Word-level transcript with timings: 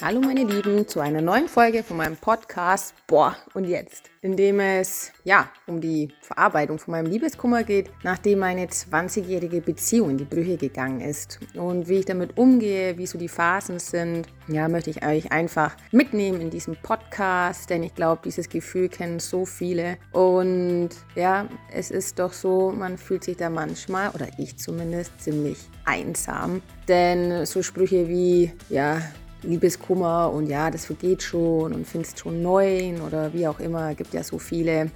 Hallo 0.00 0.20
meine 0.20 0.44
Lieben 0.44 0.86
zu 0.86 1.00
einer 1.00 1.20
neuen 1.20 1.48
Folge 1.48 1.82
von 1.82 1.96
meinem 1.96 2.16
Podcast 2.16 2.94
Boah 3.08 3.36
und 3.54 3.64
jetzt, 3.64 4.10
in 4.22 4.36
dem 4.36 4.60
es 4.60 5.10
ja 5.24 5.50
um 5.66 5.80
die 5.80 6.12
Verarbeitung 6.20 6.78
von 6.78 6.92
meinem 6.92 7.10
Liebeskummer 7.10 7.64
geht, 7.64 7.90
nachdem 8.04 8.38
meine 8.38 8.66
20-jährige 8.66 9.60
Beziehung 9.60 10.10
in 10.10 10.18
die 10.18 10.24
Brüche 10.24 10.56
gegangen 10.56 11.00
ist. 11.00 11.40
Und 11.54 11.88
wie 11.88 11.98
ich 11.98 12.04
damit 12.04 12.38
umgehe, 12.38 12.96
wie 12.96 13.06
so 13.06 13.18
die 13.18 13.26
Phasen 13.26 13.80
sind. 13.80 14.28
Ja, 14.46 14.68
möchte 14.68 14.90
ich 14.90 15.04
euch 15.04 15.32
einfach 15.32 15.76
mitnehmen 15.90 16.40
in 16.40 16.50
diesem 16.50 16.76
Podcast, 16.76 17.68
denn 17.68 17.82
ich 17.82 17.96
glaube, 17.96 18.22
dieses 18.24 18.48
Gefühl 18.48 18.88
kennen 18.88 19.18
so 19.18 19.44
viele. 19.44 19.98
Und 20.12 20.90
ja, 21.16 21.48
es 21.72 21.90
ist 21.90 22.20
doch 22.20 22.32
so, 22.32 22.70
man 22.70 22.98
fühlt 22.98 23.24
sich 23.24 23.36
da 23.36 23.50
manchmal 23.50 24.10
oder 24.10 24.28
ich 24.38 24.56
zumindest 24.58 25.20
ziemlich 25.20 25.58
einsam, 25.84 26.62
denn 26.86 27.44
so 27.46 27.62
Sprüche 27.62 28.06
wie 28.08 28.52
ja 28.68 29.02
Liebeskummer 29.42 30.32
und 30.32 30.46
ja, 30.46 30.70
das 30.70 30.86
vergeht 30.86 31.22
schon 31.22 31.72
und 31.72 31.86
findest 31.86 32.18
schon 32.18 32.42
neuen 32.42 33.00
oder 33.00 33.32
wie 33.32 33.46
auch 33.46 33.60
immer. 33.60 33.94
Gibt 33.94 34.14
ja 34.14 34.22
so 34.22 34.38
viele, 34.38 34.90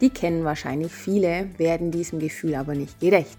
die 0.00 0.10
kennen 0.10 0.44
wahrscheinlich 0.44 0.92
viele, 0.92 1.48
werden 1.58 1.90
diesem 1.90 2.18
Gefühl 2.18 2.54
aber 2.54 2.74
nicht 2.74 3.00
gerecht. 3.00 3.38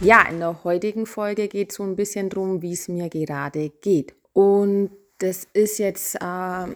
Ja, 0.00 0.26
in 0.28 0.40
der 0.40 0.64
heutigen 0.64 1.06
Folge 1.06 1.46
geht 1.46 1.70
es 1.70 1.76
so 1.76 1.84
ein 1.84 1.94
bisschen 1.94 2.28
darum, 2.28 2.60
wie 2.60 2.72
es 2.72 2.88
mir 2.88 3.08
gerade 3.08 3.70
geht. 3.80 4.16
Und 4.32 4.90
das 5.18 5.46
ist 5.52 5.78
jetzt, 5.78 6.16
äh, 6.16 6.66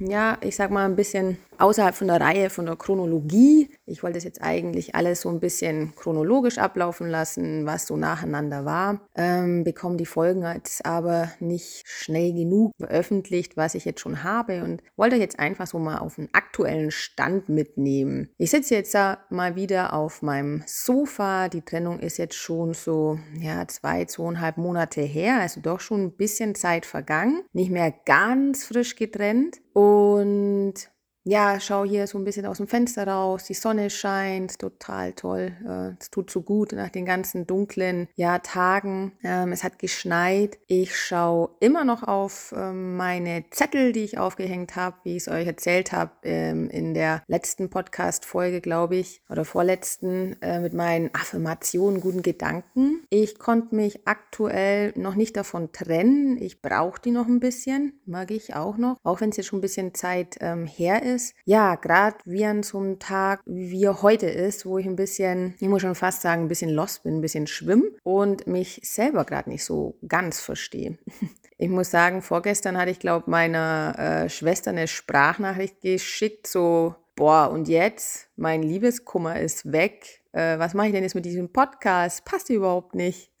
ja, 0.00 0.38
ich 0.40 0.56
sag 0.56 0.72
mal 0.72 0.84
ein 0.84 0.96
bisschen 0.96 1.38
außerhalb 1.58 1.94
von 1.94 2.08
der 2.08 2.20
Reihe, 2.20 2.50
von 2.50 2.66
der 2.66 2.74
Chronologie. 2.74 3.70
Ich 3.86 4.02
wollte 4.02 4.18
es 4.18 4.24
jetzt 4.24 4.42
eigentlich 4.42 4.94
alles 4.94 5.22
so 5.22 5.28
ein 5.28 5.40
bisschen 5.40 5.94
chronologisch 5.96 6.58
ablaufen 6.58 7.08
lassen, 7.08 7.66
was 7.66 7.86
so 7.86 7.96
nacheinander 7.96 8.64
war. 8.64 9.00
Ähm, 9.14 9.64
bekomme 9.64 9.96
die 9.96 10.06
Folgen 10.06 10.42
jetzt 10.42 10.86
aber 10.86 11.30
nicht 11.40 11.82
schnell 11.86 12.32
genug 12.32 12.72
veröffentlicht, 12.78 13.56
was 13.56 13.74
ich 13.74 13.84
jetzt 13.84 14.00
schon 14.00 14.22
habe 14.22 14.62
und 14.62 14.82
wollte 14.96 15.16
jetzt 15.16 15.38
einfach 15.38 15.66
so 15.66 15.78
mal 15.78 15.98
auf 15.98 16.18
einen 16.18 16.28
aktuellen 16.32 16.90
Stand 16.90 17.48
mitnehmen. 17.48 18.30
Ich 18.38 18.50
sitze 18.50 18.74
jetzt 18.74 18.96
mal 19.30 19.56
wieder 19.56 19.94
auf 19.94 20.22
meinem 20.22 20.62
Sofa. 20.66 21.48
Die 21.48 21.62
Trennung 21.62 21.98
ist 22.00 22.18
jetzt 22.18 22.36
schon 22.36 22.74
so, 22.74 23.18
ja, 23.38 23.66
zwei, 23.68 24.04
zweieinhalb 24.04 24.58
Monate 24.58 25.00
her, 25.00 25.40
also 25.40 25.60
doch 25.60 25.80
schon 25.80 26.02
ein 26.04 26.16
bisschen 26.16 26.54
Zeit 26.54 26.86
vergangen. 26.86 27.42
Nicht 27.52 27.70
mehr 27.70 27.92
ganz 28.04 28.64
frisch 28.66 28.96
getrennt. 28.96 29.60
Und 29.72 30.91
ja, 31.24 31.60
schau 31.60 31.84
hier 31.84 32.06
so 32.08 32.18
ein 32.18 32.24
bisschen 32.24 32.46
aus 32.46 32.56
dem 32.56 32.66
Fenster 32.66 33.06
raus, 33.06 33.44
die 33.44 33.54
Sonne 33.54 33.90
scheint, 33.90 34.58
total 34.58 35.12
toll. 35.12 35.52
Äh, 35.64 35.94
es 36.00 36.10
tut 36.10 36.30
so 36.30 36.42
gut 36.42 36.72
nach 36.72 36.88
den 36.88 37.04
ganzen 37.04 37.46
dunklen 37.46 38.08
ja, 38.16 38.40
Tagen. 38.40 39.12
Ähm, 39.22 39.52
es 39.52 39.62
hat 39.62 39.78
geschneit. 39.78 40.58
Ich 40.66 40.96
schaue 40.96 41.50
immer 41.60 41.84
noch 41.84 42.02
auf 42.02 42.52
ähm, 42.56 42.96
meine 42.96 43.44
Zettel, 43.50 43.92
die 43.92 44.02
ich 44.02 44.18
aufgehängt 44.18 44.74
habe, 44.74 44.96
wie 45.04 45.16
ich 45.16 45.22
es 45.22 45.28
euch 45.28 45.46
erzählt 45.46 45.92
habe 45.92 46.10
ähm, 46.24 46.68
in 46.70 46.92
der 46.92 47.22
letzten 47.28 47.70
Podcast-Folge, 47.70 48.60
glaube 48.60 48.96
ich, 48.96 49.22
oder 49.28 49.44
vorletzten, 49.44 50.40
äh, 50.42 50.58
mit 50.58 50.74
meinen 50.74 51.14
Affirmationen, 51.14 52.00
guten 52.00 52.22
Gedanken. 52.22 53.04
Ich 53.10 53.38
konnte 53.38 53.76
mich 53.76 54.08
aktuell 54.08 54.92
noch 54.96 55.14
nicht 55.14 55.36
davon 55.36 55.70
trennen. 55.70 56.36
Ich 56.36 56.62
brauche 56.62 57.00
die 57.00 57.12
noch 57.12 57.28
ein 57.28 57.38
bisschen, 57.38 58.00
mag 58.06 58.32
ich 58.32 58.56
auch 58.56 58.76
noch, 58.76 58.96
auch 59.04 59.20
wenn 59.20 59.30
es 59.30 59.36
jetzt 59.36 59.46
schon 59.46 59.60
ein 59.60 59.62
bisschen 59.62 59.94
Zeit 59.94 60.38
her 60.40 61.02
ist 61.02 61.11
ist. 61.14 61.34
Ja, 61.44 61.76
gerade 61.76 62.16
wie 62.24 62.44
an 62.44 62.62
so 62.62 62.78
einem 62.78 62.98
Tag, 62.98 63.40
wie 63.46 63.88
heute 63.88 64.26
ist, 64.26 64.66
wo 64.66 64.78
ich 64.78 64.86
ein 64.86 64.96
bisschen, 64.96 65.54
ich 65.60 65.68
muss 65.68 65.82
schon 65.82 65.94
fast 65.94 66.22
sagen, 66.22 66.42
ein 66.42 66.48
bisschen 66.48 66.70
lost 66.70 67.02
bin, 67.02 67.18
ein 67.18 67.20
bisschen 67.20 67.46
schwimm 67.46 67.84
und 68.02 68.46
mich 68.46 68.80
selber 68.84 69.24
gerade 69.24 69.50
nicht 69.50 69.64
so 69.64 69.96
ganz 70.06 70.40
verstehe. 70.40 70.98
Ich 71.58 71.68
muss 71.68 71.92
sagen, 71.92 72.22
vorgestern 72.22 72.76
hatte 72.76 72.90
ich, 72.90 72.98
glaube 72.98 73.30
meiner 73.30 73.94
äh, 73.96 74.28
Schwester 74.28 74.70
eine 74.70 74.88
Sprachnachricht 74.88 75.80
geschickt, 75.80 76.48
so, 76.48 76.96
boah, 77.14 77.50
und 77.52 77.68
jetzt, 77.68 78.26
mein 78.34 78.64
Liebeskummer 78.64 79.38
ist 79.38 79.70
weg. 79.70 80.21
Äh, 80.32 80.58
was 80.58 80.74
mache 80.74 80.88
ich 80.88 80.92
denn 80.92 81.02
jetzt 81.02 81.14
mit 81.14 81.24
diesem 81.24 81.52
Podcast? 81.52 82.24
Passt 82.24 82.50
überhaupt 82.50 82.94
nicht. 82.94 83.30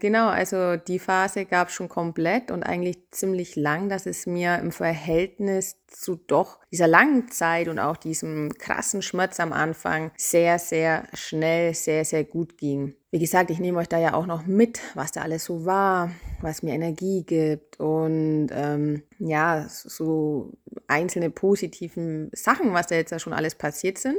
Genau, 0.00 0.28
also 0.28 0.76
die 0.76 0.98
Phase 0.98 1.44
gab 1.44 1.68
es 1.68 1.74
schon 1.74 1.90
komplett 1.90 2.50
und 2.50 2.62
eigentlich 2.62 3.10
ziemlich 3.10 3.54
lang, 3.54 3.90
dass 3.90 4.06
es 4.06 4.24
mir 4.24 4.58
im 4.58 4.72
Verhältnis 4.72 5.76
zu 5.88 6.16
doch 6.16 6.58
dieser 6.72 6.86
langen 6.86 7.30
Zeit 7.30 7.68
und 7.68 7.78
auch 7.78 7.98
diesem 7.98 8.50
krassen 8.56 9.02
Schmerz 9.02 9.38
am 9.40 9.52
Anfang 9.52 10.10
sehr, 10.16 10.58
sehr 10.58 11.04
schnell, 11.12 11.74
sehr, 11.74 12.06
sehr 12.06 12.24
gut 12.24 12.56
ging. 12.56 12.94
Wie 13.10 13.18
gesagt, 13.18 13.50
ich 13.50 13.58
nehme 13.58 13.78
euch 13.78 13.88
da 13.88 13.98
ja 13.98 14.14
auch 14.14 14.26
noch 14.26 14.46
mit, 14.46 14.80
was 14.94 15.12
da 15.12 15.20
alles 15.20 15.44
so 15.44 15.66
war, 15.66 16.10
was 16.40 16.62
mir 16.62 16.72
Energie 16.72 17.22
gibt 17.24 17.78
und 17.78 18.48
ähm, 18.52 19.02
ja, 19.18 19.66
so 19.68 20.52
einzelne 20.86 21.28
positiven 21.28 22.30
Sachen, 22.32 22.72
was 22.72 22.86
da 22.86 22.94
jetzt 22.94 23.10
ja 23.10 23.18
schon 23.18 23.34
alles 23.34 23.54
passiert 23.54 23.98
sind. 23.98 24.18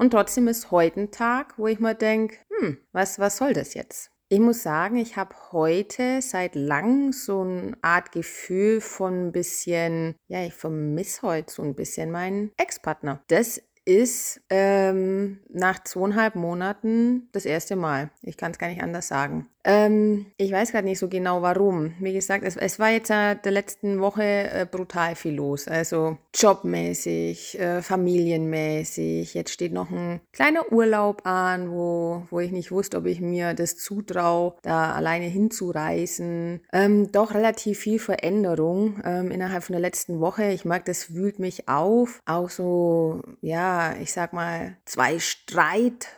Und 0.00 0.12
trotzdem 0.12 0.48
ist 0.48 0.70
heute 0.70 0.98
ein 0.98 1.10
Tag, 1.10 1.58
wo 1.58 1.66
ich 1.66 1.78
mir 1.78 1.94
denke, 1.94 2.38
hm, 2.48 2.78
was, 2.90 3.18
was 3.18 3.36
soll 3.36 3.52
das 3.52 3.74
jetzt? 3.74 4.10
Ich 4.30 4.40
muss 4.40 4.62
sagen, 4.62 4.96
ich 4.96 5.18
habe 5.18 5.34
heute 5.52 6.22
seit 6.22 6.54
langem 6.54 7.12
so 7.12 7.42
eine 7.42 7.76
Art 7.82 8.10
Gefühl 8.10 8.80
von 8.80 9.26
ein 9.26 9.32
bisschen, 9.32 10.14
ja, 10.26 10.42
ich 10.42 10.54
vermisse 10.54 11.20
heute 11.20 11.52
so 11.52 11.62
ein 11.62 11.74
bisschen 11.74 12.10
meinen 12.10 12.50
Ex-Partner. 12.56 13.22
Das 13.28 13.60
ist 13.84 14.40
ähm, 14.48 15.40
nach 15.50 15.84
zweieinhalb 15.84 16.34
Monaten 16.34 17.28
das 17.32 17.44
erste 17.44 17.76
Mal. 17.76 18.10
Ich 18.22 18.38
kann 18.38 18.52
es 18.52 18.58
gar 18.58 18.68
nicht 18.68 18.82
anders 18.82 19.08
sagen. 19.08 19.50
Ähm, 19.64 20.26
ich 20.36 20.52
weiß 20.52 20.72
gerade 20.72 20.86
nicht 20.86 20.98
so 20.98 21.08
genau 21.08 21.42
warum. 21.42 21.94
Wie 22.00 22.12
gesagt, 22.12 22.44
es, 22.44 22.56
es 22.56 22.78
war 22.78 22.90
jetzt 22.90 23.10
äh, 23.10 23.36
der 23.36 23.52
letzten 23.52 24.00
Woche 24.00 24.22
äh, 24.22 24.66
brutal 24.70 25.14
viel 25.14 25.34
los. 25.34 25.68
Also 25.68 26.16
jobmäßig, 26.34 27.58
äh, 27.58 27.82
familienmäßig. 27.82 29.34
Jetzt 29.34 29.52
steht 29.52 29.72
noch 29.72 29.90
ein 29.90 30.20
kleiner 30.32 30.72
Urlaub 30.72 31.26
an, 31.26 31.70
wo, 31.70 32.26
wo 32.30 32.40
ich 32.40 32.52
nicht 32.52 32.72
wusste, 32.72 32.98
ob 32.98 33.06
ich 33.06 33.20
mir 33.20 33.54
das 33.54 33.76
zutraue, 33.76 34.54
da 34.62 34.94
alleine 34.94 35.26
hinzureisen. 35.26 36.60
Ähm, 36.72 37.12
doch 37.12 37.34
relativ 37.34 37.78
viel 37.80 37.98
Veränderung 37.98 39.00
ähm, 39.04 39.30
innerhalb 39.30 39.64
von 39.64 39.74
der 39.74 39.80
letzten 39.80 40.20
Woche. 40.20 40.50
Ich 40.50 40.64
mag, 40.64 40.84
das 40.86 41.14
wühlt 41.14 41.38
mich 41.38 41.68
auf. 41.68 42.20
Auch 42.24 42.48
so, 42.48 43.22
ja, 43.42 43.94
ich 44.00 44.12
sag 44.12 44.32
mal, 44.32 44.76
zwei 44.86 45.18
Streit 45.18 46.08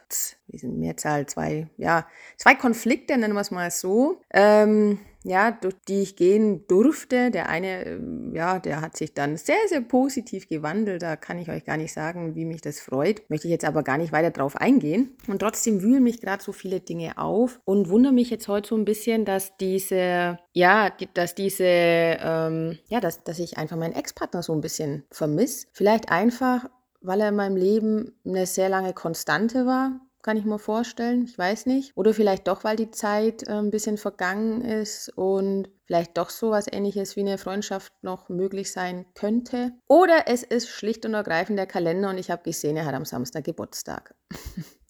die 0.52 0.58
sind 0.58 0.78
Mehrzahl, 0.78 1.26
zwei, 1.26 1.68
ja, 1.76 2.06
zwei 2.36 2.54
Konflikte, 2.54 3.16
nennen 3.16 3.34
wir 3.34 3.40
es 3.40 3.50
mal 3.50 3.70
so, 3.70 4.20
ähm, 4.30 4.98
ja, 5.24 5.52
durch 5.52 5.74
die 5.88 6.02
ich 6.02 6.16
gehen 6.16 6.66
durfte. 6.66 7.30
Der 7.30 7.48
eine, 7.48 7.84
ähm, 7.84 8.34
ja, 8.34 8.58
der 8.58 8.80
hat 8.80 8.96
sich 8.96 9.14
dann 9.14 9.36
sehr, 9.36 9.56
sehr 9.68 9.80
positiv 9.80 10.48
gewandelt. 10.48 11.02
Da 11.02 11.16
kann 11.16 11.38
ich 11.38 11.48
euch 11.48 11.64
gar 11.64 11.76
nicht 11.76 11.92
sagen, 11.92 12.34
wie 12.34 12.44
mich 12.44 12.60
das 12.60 12.80
freut. 12.80 13.28
Möchte 13.30 13.46
ich 13.46 13.52
jetzt 13.52 13.64
aber 13.64 13.82
gar 13.82 13.98
nicht 13.98 14.12
weiter 14.12 14.30
drauf 14.30 14.56
eingehen. 14.56 15.16
Und 15.28 15.38
trotzdem 15.38 15.82
wühlen 15.82 16.02
mich 16.02 16.20
gerade 16.20 16.42
so 16.42 16.52
viele 16.52 16.80
Dinge 16.80 17.18
auf 17.18 17.60
und 17.64 17.88
wundere 17.88 18.12
mich 18.12 18.30
jetzt 18.30 18.48
heute 18.48 18.68
so 18.68 18.76
ein 18.76 18.84
bisschen, 18.84 19.24
dass 19.24 19.56
diese, 19.58 20.38
ja, 20.52 20.90
dass 21.14 21.34
diese, 21.34 21.64
ähm, 21.66 22.78
ja, 22.88 23.00
dass, 23.00 23.22
dass 23.24 23.38
ich 23.38 23.58
einfach 23.58 23.76
meinen 23.76 23.94
Ex-Partner 23.94 24.42
so 24.42 24.52
ein 24.52 24.60
bisschen 24.60 25.04
vermisse. 25.10 25.66
Vielleicht 25.72 26.10
einfach, 26.10 26.68
weil 27.00 27.20
er 27.20 27.28
in 27.28 27.36
meinem 27.36 27.56
Leben 27.56 28.12
eine 28.24 28.46
sehr 28.46 28.68
lange 28.68 28.92
Konstante 28.92 29.66
war 29.66 30.00
kann 30.22 30.36
ich 30.36 30.44
mir 30.44 30.58
vorstellen. 30.58 31.24
Ich 31.24 31.36
weiß 31.36 31.66
nicht. 31.66 31.96
Oder 31.96 32.14
vielleicht 32.14 32.48
doch, 32.48 32.64
weil 32.64 32.76
die 32.76 32.90
Zeit 32.90 33.46
äh, 33.46 33.52
ein 33.52 33.70
bisschen 33.70 33.98
vergangen 33.98 34.62
ist 34.62 35.10
und 35.16 35.68
vielleicht 35.84 36.16
doch 36.16 36.30
so 36.30 36.50
was 36.50 36.72
ähnliches 36.72 37.16
wie 37.16 37.20
eine 37.20 37.38
Freundschaft 37.38 37.92
noch 38.02 38.28
möglich 38.28 38.72
sein 38.72 39.04
könnte. 39.14 39.72
Oder 39.88 40.24
es 40.26 40.42
ist 40.42 40.68
schlicht 40.68 41.04
und 41.04 41.14
ergreifend 41.14 41.58
der 41.58 41.66
Kalender 41.66 42.10
und 42.10 42.18
ich 42.18 42.30
habe 42.30 42.42
gesehen, 42.42 42.76
er 42.76 42.86
hat 42.86 42.94
am 42.94 43.04
Samstag 43.04 43.44
Geburtstag. 43.44 44.14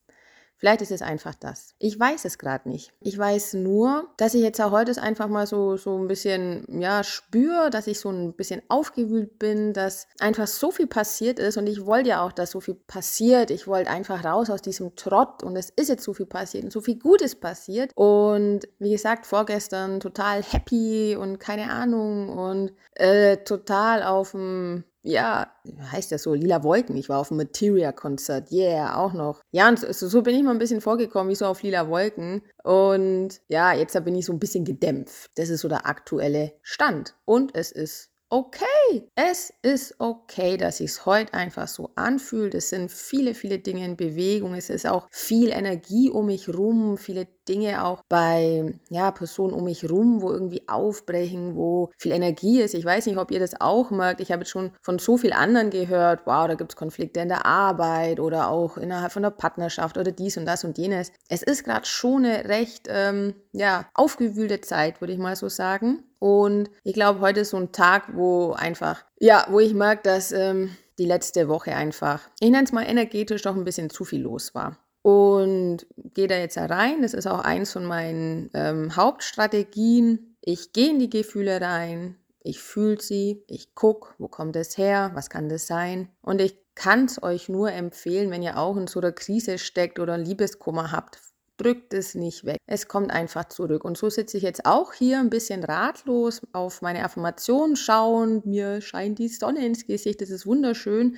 Vielleicht 0.63 0.81
ist 0.81 0.93
es 0.93 1.03
einfach 1.03 1.35
das. 1.35 1.75
Ich 1.81 1.99
weiß 1.99 2.25
es 2.25 2.39
gerade 2.39 2.69
nicht. 2.69 2.93
Ich 3.01 3.19
weiß 3.19 3.55
nur, 3.55 4.07
dass 4.17 4.35
ich 4.35 4.43
jetzt 4.43 4.61
auch 4.61 4.71
heute 4.71 4.93
einfach 5.03 5.27
mal 5.27 5.45
so, 5.45 5.77
so 5.77 5.99
ein 5.99 6.07
bisschen, 6.07 6.65
ja, 6.81 7.03
spüre, 7.03 7.69
dass 7.69 7.89
ich 7.89 7.99
so 7.99 8.11
ein 8.11 8.35
bisschen 8.35 8.63
aufgewühlt 8.69 9.41
bin, 9.41 9.73
dass 9.73 10.07
einfach 10.21 10.47
so 10.47 10.71
viel 10.71 10.87
passiert 10.87 11.41
ist 11.41 11.57
und 11.57 11.67
ich 11.67 11.85
wollte 11.85 12.11
ja 12.11 12.25
auch, 12.25 12.31
dass 12.31 12.53
so 12.53 12.61
viel 12.61 12.77
passiert. 12.77 13.51
Ich 13.51 13.67
wollte 13.67 13.91
einfach 13.91 14.25
raus 14.25 14.51
aus 14.51 14.63
diesem 14.63 14.95
Trott 14.95 15.43
und 15.43 15.57
es 15.57 15.71
ist 15.71 15.89
jetzt 15.89 16.05
so 16.05 16.15
viel 16.15 16.27
passiert 16.27 16.63
und 16.63 16.73
so 16.73 16.81
viel 16.81 16.97
Gutes 16.97 17.35
passiert. 17.35 17.91
Und 17.97 18.61
wie 18.79 18.93
gesagt, 18.93 19.27
vorgestern 19.27 19.99
total 19.99 20.45
happy 20.45 21.17
und 21.17 21.41
keine 21.41 21.73
Ahnung 21.73 22.29
und 22.29 22.73
äh, 22.95 23.39
total 23.39 24.05
auf 24.05 24.31
dem 24.31 24.85
ja, 25.03 25.53
heißt 25.91 26.13
das 26.13 26.23
so, 26.23 26.35
lila 26.35 26.63
Wolken. 26.63 26.97
Ich 26.97 27.09
war 27.09 27.19
auf 27.19 27.29
dem 27.29 27.37
Materia-Konzert. 27.39 28.53
Yeah, 28.53 28.97
auch 28.97 29.13
noch. 29.13 29.43
Ja, 29.51 29.69
und 29.69 29.79
so, 29.79 30.09
so, 30.09 30.23
bin 30.23 30.37
ich 30.37 30.43
mal 30.43 30.53
ein 30.53 30.59
bisschen 30.59 30.81
vorgekommen, 30.81 31.31
wie 31.31 31.35
so 31.35 31.47
auf 31.47 31.63
lila 31.63 31.89
Wolken. 31.89 32.43
Und 32.63 33.41
ja, 33.49 33.73
jetzt 33.73 33.93
bin 34.05 34.15
ich 34.15 34.27
so 34.27 34.33
ein 34.33 34.39
bisschen 34.39 34.65
gedämpft. 34.65 35.33
Das 35.37 35.49
ist 35.49 35.63
so 35.63 35.69
der 35.69 35.87
aktuelle 35.87 36.53
Stand. 36.63 37.17
Und 37.25 37.55
es 37.55 37.73
ist 37.73 38.12
okay. 38.33 39.11
Es 39.15 39.53
ist 39.61 39.97
okay, 39.99 40.57
dass 40.57 40.79
sich 40.79 40.93
es 40.93 41.05
heute 41.05 41.35
einfach 41.35 41.69
so 41.69 41.91
anfühlt. 41.97 42.55
Es 42.55 42.71
sind 42.71 42.91
viele, 42.91 43.35
viele 43.35 43.59
Dinge 43.59 43.85
in 43.85 43.97
Bewegung. 43.97 44.55
Es 44.55 44.71
ist 44.71 44.87
auch 44.87 45.07
viel 45.11 45.51
Energie 45.51 46.09
um 46.09 46.27
mich 46.27 46.49
rum, 46.49 46.97
viele 46.97 47.29
Dinge 47.47 47.85
auch 47.85 48.03
bei 48.09 48.75
ja, 48.89 49.11
Personen 49.11 49.53
um 49.53 49.65
mich 49.65 49.89
rum, 49.91 50.23
wo 50.23 50.31
irgendwie 50.31 50.67
aufbrechen, 50.67 51.57
wo 51.57 51.91
viel 51.99 52.13
Energie 52.13 52.63
ist. 52.63 52.75
Ich 52.75 52.87
weiß 52.87 53.05
nicht, 53.05 53.19
ob 53.19 53.31
ihr 53.31 53.41
das 53.41 53.61
auch 53.61 53.91
merkt. 53.91 54.21
Ich 54.21 54.33
habe 54.33 54.43
jetzt 54.43 54.51
schon 54.51 54.73
von 54.81 54.99
so 54.99 55.19
vielen 55.19 55.35
anderen 55.35 55.69
gehört, 55.69 56.23
wow, 56.25 56.47
da 56.49 56.55
gibt 56.55 56.73
es 56.73 56.77
Konflikte 56.77 57.21
in 57.21 57.29
der 57.29 57.45
Arbeit 57.45 58.19
oder 58.19 58.49
auch 58.49 58.79
innerhalb 58.79 59.13
von 59.13 59.25
der 59.25 59.31
Partnerschaft 59.31 59.99
oder 59.99 60.11
dies 60.11 60.39
und 60.39 60.47
das 60.47 60.65
und 60.65 60.79
jenes. 60.79 61.13
Es 61.29 61.43
ist 61.43 61.65
gerade 61.65 61.85
schon 61.85 62.25
eine 62.25 62.49
recht 62.49 62.87
ähm, 62.89 63.35
ja, 63.53 63.87
aufgewühlte 63.95 64.61
Zeit, 64.61 65.01
würde 65.01 65.13
ich 65.13 65.19
mal 65.19 65.37
so 65.37 65.49
sagen. 65.49 66.05
Und 66.19 66.71
ich 66.85 66.95
glaube, 66.95 67.21
heute 67.21 67.41
ist 67.41 67.51
so 67.51 67.57
ein 67.57 67.73
Tag, 67.73 68.15
wo 68.15 68.53
einfach, 68.53 69.05
ja, 69.19 69.47
wo 69.51 69.61
ich 69.61 69.75
merke, 69.75 70.03
dass 70.05 70.33
ähm, 70.33 70.77
die 70.99 71.05
letzte 71.05 71.49
Woche 71.49 71.75
einfach, 71.75 72.21
ich 72.41 72.51
nenne 72.51 72.65
es 72.65 72.73
mal 72.73 72.89
energetisch, 72.89 73.43
doch 73.43 73.57
ein 73.57 73.65
bisschen 73.65 73.91
zu 73.91 74.05
viel 74.05 74.23
los 74.23 74.55
war. 74.55 74.79
Und 75.03 75.87
gehe 76.15 76.29
da 76.29 76.37
jetzt 76.37 76.57
rein. 76.57 77.03
Das 77.03 77.13
ist 77.13 77.27
auch 77.27 77.41
eins 77.41 77.73
von 77.73 77.85
meinen 77.85 78.51
ähm, 78.55 78.95
Hauptstrategien. 78.95 80.37
Ich 80.41 80.73
gehe 80.73 80.91
in 80.91 80.99
die 80.99 81.11
Gefühle 81.11 81.61
rein, 81.61 82.17
ich 82.45 82.61
fühle 82.61 83.01
sie, 83.01 83.45
ich 83.47 83.75
gucke, 83.75 84.15
wo 84.19 84.29
kommt 84.29 84.57
es 84.57 84.77
her, 84.77 85.13
was 85.15 85.31
kann 85.31 85.49
das 85.49 85.67
sein. 85.67 86.09
Und 86.23 86.41
ich 86.41 86.57
kann 86.75 87.05
es 87.05 87.23
euch 87.23 87.49
nur 87.49 87.71
empfehlen, 87.73 88.31
wenn 88.31 88.43
ihr 88.43 88.59
auch 88.59 88.77
in 88.77 88.87
so 88.87 89.01
einer 89.01 89.13
Krise 89.13 89.59
steckt 89.59 89.99
oder 89.99 90.19
Liebeskummer 90.19 90.91
habt, 90.91 91.21
drückt 91.57 91.95
es 91.95 92.15
nicht 92.15 92.45
weg. 92.45 92.59
Es 92.67 92.89
kommt 92.89 93.11
einfach 93.11 93.45
zurück. 93.45 93.85
Und 93.85 93.97
so 93.97 94.11
sitze 94.11 94.37
ich 94.37 94.43
jetzt 94.43 94.67
auch 94.67 94.93
hier 94.93 95.19
ein 95.19 95.31
bisschen 95.31 95.65
ratlos 95.65 96.43
auf 96.53 96.83
meine 96.83 97.05
Affirmationen 97.05 97.77
schauen. 97.77 98.43
Mir 98.45 98.81
scheint 98.81 99.19
die 99.19 99.29
Sonne 99.29 99.65
ins 99.65 99.87
Gesicht. 99.87 100.21
Das 100.21 100.31
ist 100.31 100.47
wunderschön. 100.47 101.17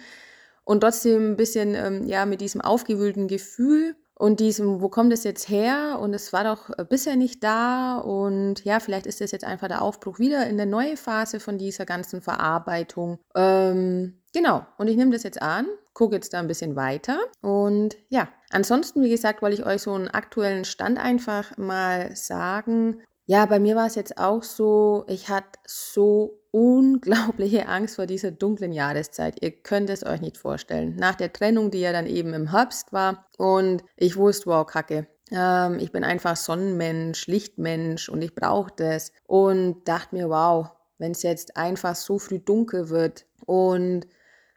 Und 0.65 0.81
trotzdem 0.81 1.33
ein 1.33 1.37
bisschen, 1.37 1.75
ähm, 1.75 2.07
ja, 2.07 2.27
mit 2.27 2.41
diesem 2.41 2.61
aufgewühlten 2.61 3.29
Gefühl 3.29 3.97
und 4.17 4.41
diesem, 4.41 4.81
wo 4.81 4.89
kommt 4.89 5.13
es 5.13 5.25
jetzt 5.25 5.49
her? 5.49 5.99
Und 6.01 6.15
es 6.15 6.33
war 6.33 6.45
doch 6.45 6.71
äh, 6.79 6.85
bisher 6.85 7.17
nicht 7.17 7.43
da. 7.43 7.99
Und 7.99 8.65
ja, 8.65 8.81
vielleicht 8.81 9.07
ist 9.07 9.21
das 9.21 9.33
jetzt 9.33 9.45
einfach 9.45 9.69
der 9.69 9.83
Aufbruch 9.83 10.19
wieder 10.19 10.47
in 10.47 10.57
der 10.57 10.67
neue 10.67 10.97
Phase 10.97 11.41
von 11.41 11.59
dieser 11.59 11.85
ganzen 11.85 12.23
Verarbeitung. 12.23 13.19
Ähm, 13.35 14.21
genau. 14.33 14.67
Und 14.79 14.89
ich 14.89 14.97
nehme 14.97 15.11
das 15.11 15.25
jetzt 15.25 15.43
an, 15.43 15.67
gucke 15.95 16.17
jetzt 16.17 16.35
da 16.35 16.41
ein 16.41 16.49
bisschen 16.49 16.77
weiter. 16.77 17.19
Und 17.41 17.97
ja, 18.09 18.29
ansonsten, 18.51 19.03
wie 19.03 19.11
gesagt, 19.11 19.41
wollte 19.41 19.61
ich 19.61 19.67
euch 19.67 19.83
so 19.83 19.93
einen 19.95 20.09
aktuellen 20.09 20.65
Stand 20.65 20.99
einfach 20.99 21.57
mal 21.57 22.15
sagen. 22.15 23.03
Ja, 23.27 23.47
bei 23.47 23.59
mir 23.59 23.75
war 23.75 23.87
es 23.87 23.95
jetzt 23.95 24.19
auch 24.19 24.43
so, 24.43 25.05
ich 25.09 25.31
hatte 25.31 25.59
so 25.67 26.41
unglaubliche 26.51 27.69
Angst 27.69 27.97
vor 27.97 28.07
dieser 28.07 28.33
dunklen 28.33 28.73
Jahreszeit. 28.73 29.43
Ihr 29.43 29.51
könnt 29.51 29.89
es 29.89 30.05
euch 30.05 30.21
nicht 30.21 30.37
vorstellen. 30.37 30.97
Nach 30.97 31.15
der 31.15 31.33
Trennung, 31.33 31.71
die 31.71 31.81
ja 31.81 31.93
dann 31.93 32.07
eben 32.07 32.35
im 32.35 32.51
Herbst 32.51 32.93
war 32.93 33.27
und 33.39 33.83
ich 33.97 34.17
wusste, 34.17 34.47
wow, 34.47 34.67
kacke. 34.67 35.07
Ähm, 35.31 35.79
ich 35.79 35.91
bin 35.91 36.05
einfach 36.05 36.37
Sonnenmensch, 36.37 37.27
Lichtmensch 37.27 38.09
und 38.09 38.21
ich 38.23 38.35
brauche 38.35 38.73
das. 38.77 39.13
Und 39.27 39.89
dachte 39.89 40.15
mir, 40.15 40.29
wow, 40.29 40.71
wenn 40.99 41.13
es 41.13 41.23
jetzt 41.23 41.57
einfach 41.57 41.97
so 41.97 42.19
früh 42.19 42.39
dunkel 42.39 42.91
wird 42.91 43.27
und 43.47 44.07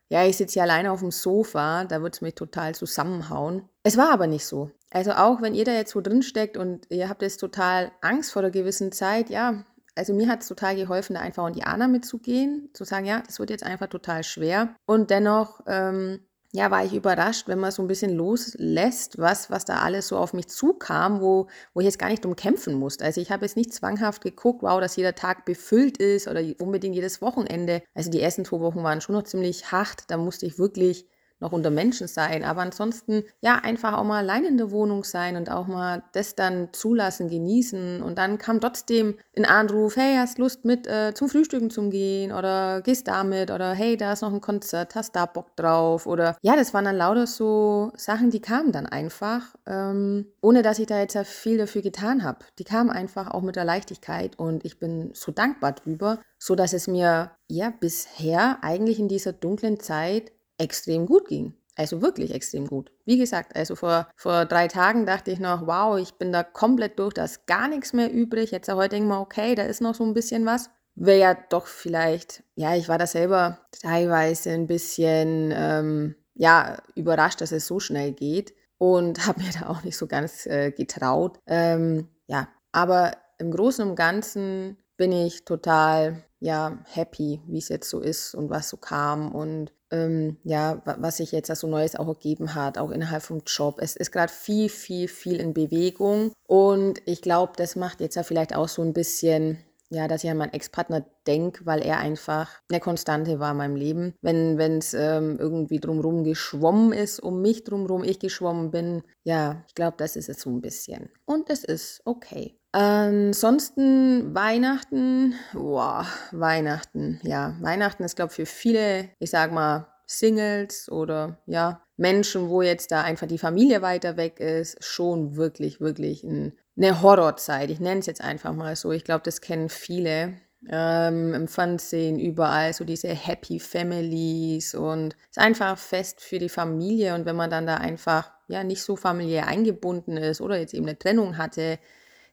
ja, 0.10 0.26
ich 0.26 0.38
sitze 0.38 0.54
hier 0.54 0.64
alleine 0.64 0.92
auf 0.92 1.02
dem 1.02 1.12
Sofa, 1.12 1.86
da 1.86 2.02
wird 2.02 2.16
es 2.16 2.22
mich 2.22 2.36
total 2.36 2.76
zusammenhauen. 2.76 3.68
Es 3.84 3.98
war 3.98 4.12
aber 4.12 4.28
nicht 4.28 4.46
so. 4.46 4.72
Also 4.92 5.12
auch 5.12 5.42
wenn 5.42 5.54
ihr 5.54 5.66
da 5.66 5.74
jetzt 5.74 5.92
so 5.92 6.02
drin 6.02 6.24
steckt 6.24 6.58
und 6.58 6.90
ihr 6.90 7.10
habt 7.10 7.22
jetzt 7.22 7.38
total 7.38 7.92
Angst 8.02 8.32
vor 8.32 8.42
einer 8.42 8.52
gewissen 8.52 8.92
Zeit, 8.92 9.30
ja, 9.30 9.66
also 9.96 10.14
mir 10.14 10.30
hat 10.30 10.42
es 10.42 10.48
total 10.48 10.76
geholfen, 10.76 11.16
da 11.16 11.22
einfach 11.22 11.48
in 11.48 11.54
die 11.54 11.64
Anna 11.64 11.88
mitzugehen, 11.88 12.70
zu 12.74 12.84
sagen, 12.84 13.06
ja, 13.06 13.22
das 13.26 13.40
wird 13.40 13.50
jetzt 13.50 13.64
einfach 13.64 13.88
total 13.88 14.24
schwer. 14.24 14.76
Und 14.86 15.10
dennoch, 15.10 15.62
ähm, 15.68 16.20
ja, 16.54 16.72
war 16.72 16.86
ich 16.86 16.94
überrascht, 16.94 17.48
wenn 17.48 17.60
man 17.60 17.72
so 17.72 17.82
ein 17.82 17.88
bisschen 17.88 18.16
loslässt, 18.16 19.18
was, 19.18 19.52
was 19.52 19.66
da 19.66 19.80
alles 19.80 20.08
so 20.08 20.18
auf 20.18 20.34
mich 20.34 20.48
zukam, 20.48 21.20
wo, 21.20 21.48
wo 21.74 21.82
ich 21.82 21.86
jetzt 21.86 22.00
gar 22.00 22.10
nicht 22.10 22.24
drum 22.24 22.36
kämpfen 22.38 22.76
musste. 22.76 23.04
Also 23.04 23.20
ich 23.20 23.32
habe 23.32 23.46
jetzt 23.46 23.58
nicht 23.58 23.74
zwanghaft 23.74 24.24
geguckt, 24.24 24.64
wow, 24.64 24.80
dass 24.80 24.96
jeder 24.96 25.14
Tag 25.14 25.44
befüllt 25.46 25.98
ist 25.98 26.28
oder 26.28 26.42
unbedingt 26.60 26.96
jedes 26.96 27.22
Wochenende. 27.22 27.84
Also 27.94 28.10
die 28.10 28.22
ersten 28.22 28.46
zwei 28.46 28.62
Wochen 28.62 28.82
waren 28.82 29.02
schon 29.02 29.16
noch 29.16 29.24
ziemlich 29.24 29.72
hart. 29.72 30.04
Da 30.08 30.18
musste 30.18 30.46
ich 30.46 30.58
wirklich 30.58 31.06
noch 31.40 31.52
unter 31.52 31.70
Menschen 31.70 32.08
sein. 32.08 32.44
Aber 32.44 32.62
ansonsten, 32.62 33.24
ja, 33.42 33.56
einfach 33.56 33.94
auch 33.98 34.04
mal 34.04 34.20
allein 34.20 34.46
in 34.46 34.58
der 34.58 34.72
Wohnung 34.72 35.04
sein 35.04 35.36
und 35.36 35.52
auch 35.52 35.68
mal 35.68 36.04
das 36.14 36.36
dann 36.36 36.70
zulassen, 36.74 37.30
genießen. 37.30 38.02
Und 38.02 38.18
dann 38.18 38.38
kam 38.38 38.60
trotzdem 38.60 39.18
ein 39.36 39.46
Anruf, 39.46 39.96
hey, 39.96 40.16
hast 40.18 40.40
Lust 40.40 40.66
mit 40.66 40.88
äh, 40.88 41.14
zum 41.14 41.30
Frühstücken 41.30 41.70
zu 41.70 41.90
gehen 41.90 42.32
oder 42.32 42.82
gehst 42.82 43.08
damit 43.08 43.52
oder 43.52 43.74
hey, 43.74 43.98
da 43.98 44.14
ist 44.14 44.22
noch 44.22 44.34
ein 44.34 44.42
Konzert, 44.42 44.96
hast 44.96 45.16
da 45.16 45.26
Bock 45.26 45.56
drauf 45.56 46.08
oder 46.08 46.38
ja, 46.42 46.56
das 46.56 46.74
waren 46.74 46.86
dann 46.86 46.98
lauter 46.98 47.28
so 47.28 47.92
Sachen, 47.96 48.32
die 48.32 48.42
kamen 48.42 48.72
dann 48.72 48.88
einfach, 48.88 49.56
ähm, 49.66 50.28
ohne 50.42 50.62
dass 50.64 50.80
ich 50.80 50.88
da 50.88 51.00
jetzt 51.00 51.18
viel 51.18 51.58
dafür 51.58 51.82
getan 51.82 52.24
habe. 52.24 52.40
Die 52.60 52.64
kamen 52.64 52.90
einfach 52.90 53.32
auch 53.32 53.42
mit 53.42 53.56
der 53.56 53.66
Leichtigkeit 53.66 54.38
und 54.40 54.66
ich 54.66 54.80
bin 54.80 55.12
so 55.14 55.32
dankbar 55.32 55.74
drüber, 55.74 56.20
so 56.40 56.56
dass 56.56 56.74
es 56.74 56.88
mir 56.88 57.32
ja 57.48 57.74
bisher 57.80 58.60
eigentlich 58.62 59.00
in 59.00 59.08
dieser 59.08 59.34
dunklen 59.34 59.80
Zeit 59.80 60.32
extrem 60.58 61.06
gut 61.06 61.28
ging. 61.28 61.54
Also 61.76 62.02
wirklich 62.02 62.34
extrem 62.34 62.66
gut. 62.66 62.92
Wie 63.06 63.18
gesagt, 63.18 63.56
also 63.56 63.76
vor, 63.76 64.08
vor 64.16 64.46
drei 64.46 64.68
Tagen 64.68 65.06
dachte 65.06 65.30
ich 65.30 65.40
noch, 65.40 65.68
wow, 65.68 66.00
ich 66.00 66.16
bin 66.16 66.32
da 66.32 66.44
komplett 66.44 66.98
durch, 66.98 67.14
da 67.14 67.26
ist 67.26 67.46
gar 67.46 67.68
nichts 67.68 67.94
mehr 67.94 68.12
übrig. 68.12 68.50
Jetzt 68.50 68.68
heute 68.68 68.90
denke 68.90 69.06
ich 69.06 69.10
mal, 69.10 69.22
okay, 69.22 69.54
da 69.54 69.64
ist 69.64 69.82
noch 69.82 69.94
so 69.94 70.04
ein 70.04 70.16
bisschen 70.16 70.46
was. 70.48 70.72
Wäre 70.96 71.20
ja 71.20 71.38
doch 71.50 71.68
vielleicht, 71.68 72.44
ja, 72.56 72.76
ich 72.76 72.90
war 72.90 72.98
da 72.98 73.06
selber 73.06 73.60
teilweise 73.80 74.50
ein 74.50 74.66
bisschen, 74.66 75.54
ähm, 75.56 76.16
ja, 76.34 76.78
überrascht, 76.96 77.42
dass 77.42 77.52
es 77.52 77.68
so 77.68 77.80
schnell 77.80 78.12
geht 78.12 78.56
und 78.80 79.20
habe 79.28 79.44
mir 79.44 79.52
da 79.52 79.70
auch 79.70 79.84
nicht 79.84 79.98
so 79.98 80.08
ganz 80.08 80.48
äh, 80.48 80.72
getraut. 80.72 81.40
Ähm, 81.46 82.08
ja, 82.26 82.48
aber 82.72 83.18
im 83.38 83.52
Großen 83.52 83.88
und 83.88 83.96
Ganzen 83.96 84.78
bin 84.98 85.12
ich 85.12 85.46
total 85.46 86.24
ja, 86.40 86.78
happy, 86.86 87.42
wie 87.48 87.58
es 87.58 87.70
jetzt 87.70 87.90
so 87.90 88.00
ist 88.00 88.36
und 88.36 88.50
was 88.50 88.70
so 88.70 88.78
kam 88.78 89.34
und 89.34 89.72
ähm, 89.90 90.38
ja, 90.44 90.82
was 90.86 91.18
sich 91.18 91.32
jetzt 91.32 91.54
so 91.56 91.68
Neues 91.68 91.96
auch 91.96 92.08
ergeben 92.08 92.54
hat, 92.54 92.78
auch 92.78 92.92
innerhalb 92.92 93.24
vom 93.24 93.42
Job. 93.46 93.80
Es 93.80 93.96
ist 93.96 94.12
gerade 94.12 94.32
viel, 94.32 94.70
viel, 94.70 95.08
viel 95.08 95.40
in 95.40 95.54
Bewegung 95.54 96.34
und 96.46 97.02
ich 97.06 97.22
glaube, 97.22 97.54
das 97.56 97.76
macht 97.76 98.02
jetzt 98.02 98.16
ja 98.16 98.24
vielleicht 98.24 98.56
auch 98.56 98.68
so 98.68 98.82
ein 98.82 98.94
bisschen 98.94 99.64
ja, 99.90 100.08
dass 100.08 100.24
ich 100.24 100.30
an 100.30 100.38
meinen 100.38 100.54
Ex-Partner 100.54 101.06
denke, 101.26 101.66
weil 101.66 101.82
er 101.82 102.00
einfach 102.00 102.60
eine 102.70 102.80
Konstante 102.80 103.40
war 103.40 103.52
in 103.52 103.58
meinem 103.58 103.76
Leben. 103.76 104.16
Wenn 104.22 104.58
es 104.78 104.94
ähm, 104.94 105.38
irgendwie 105.40 105.80
drumherum 105.80 106.24
geschwommen 106.24 106.92
ist, 106.92 107.20
um 107.20 107.42
mich 107.42 107.64
drumherum 107.64 108.04
ich 108.04 108.20
geschwommen 108.20 108.72
bin, 108.72 109.04
ja, 109.24 109.64
ich 109.68 109.76
glaube, 109.76 109.96
das 109.98 110.16
ist 110.16 110.30
es 110.30 110.42
so 110.42 110.50
ein 110.50 110.62
bisschen. 110.62 111.10
Und 111.26 111.50
es 111.50 111.64
ist 111.64 112.02
okay. 112.04 112.60
Ansonsten 112.80 114.36
Weihnachten, 114.36 115.34
boah, 115.52 116.06
Weihnachten, 116.32 117.20
ja, 117.24 117.56
Weihnachten 117.60 118.04
ist, 118.04 118.16
glaube 118.16 118.30
ich, 118.30 118.36
für 118.36 118.46
viele, 118.46 119.10
ich 119.18 119.32
sag 119.32 119.52
mal, 119.52 119.88
Singles 120.06 120.88
oder 120.92 121.40
ja, 121.48 121.82
Menschen, 121.96 122.50
wo 122.50 122.62
jetzt 122.62 122.92
da 122.92 123.02
einfach 123.02 123.26
die 123.26 123.40
Familie 123.40 123.82
weiter 123.82 124.16
weg 124.16 124.40
ist, 124.40 124.78
schon 124.84 125.38
wirklich, 125.38 125.82
wirklich 125.82 126.24
ein, 126.24 126.54
eine 126.78 127.02
Horrorzeit. 127.02 127.72
Ich 127.72 127.80
nenne 127.80 128.02
es 128.02 128.06
jetzt 128.06 128.22
einfach 128.22 128.54
mal 128.54 128.76
so. 128.76 128.92
Ich 128.92 129.04
glaube, 129.04 129.24
das 129.24 129.42
kennen 129.42 129.70
viele. 129.70 130.36
Ähm, 130.70 131.34
im 131.34 131.48
Fernsehen 131.48 132.20
überall 132.20 132.74
so 132.74 132.84
diese 132.84 133.10
Happy 133.10 133.60
Families 133.60 134.76
und 134.76 135.16
es 135.32 135.38
ist 135.38 135.40
einfach 135.40 135.80
fest 135.80 136.22
für 136.22 136.38
die 136.38 136.50
Familie 136.50 137.16
und 137.16 137.26
wenn 137.26 137.36
man 137.36 137.50
dann 137.50 137.66
da 137.66 137.78
einfach 137.78 138.32
ja 138.48 138.64
nicht 138.64 138.84
so 138.84 138.96
familiär 138.96 139.48
eingebunden 139.48 140.18
ist 140.18 140.42
oder 140.42 140.58
jetzt 140.60 140.74
eben 140.74 140.86
eine 140.86 140.98
Trennung 140.98 141.38
hatte, 141.38 141.80